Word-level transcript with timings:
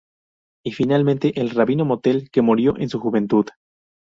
Y 0.65 0.71
finalmente, 0.71 1.39
el 1.39 1.51
rabino 1.51 1.85
Motel 1.85 2.31
que 2.31 2.41
murió 2.41 2.75
en 2.79 2.89
su 2.89 2.99
juventud. 2.99 3.45